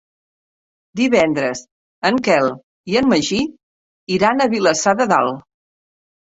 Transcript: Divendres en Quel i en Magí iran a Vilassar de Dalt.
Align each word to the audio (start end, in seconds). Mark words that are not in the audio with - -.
Divendres 1.01 1.59
en 2.09 2.17
Quel 2.27 2.49
i 2.93 2.97
en 3.03 3.11
Magí 3.13 3.43
iran 4.17 4.41
a 4.41 4.49
Vilassar 4.57 4.97
de 5.03 5.09
Dalt. 5.15 5.47